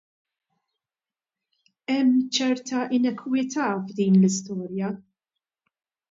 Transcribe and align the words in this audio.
Hemm 1.95 2.15
ċerta 2.37 2.79
inekwità 2.99 3.67
f'din 3.91 4.17
l-istorja. 4.23 4.89